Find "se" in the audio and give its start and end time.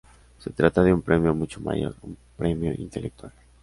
0.39-0.49